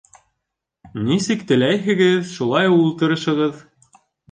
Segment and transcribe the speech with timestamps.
[1.09, 3.65] Нисек теләйһегеҙ, шулай ултырышығыҙ.